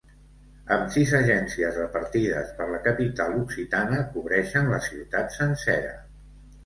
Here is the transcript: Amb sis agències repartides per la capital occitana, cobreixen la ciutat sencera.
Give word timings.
Amb 0.75 0.87
sis 0.93 1.11
agències 1.17 1.75
repartides 1.81 2.49
per 2.61 2.67
la 2.71 2.79
capital 2.89 3.37
occitana, 3.43 4.01
cobreixen 4.17 4.73
la 4.75 4.81
ciutat 4.87 5.37
sencera. 5.41 5.97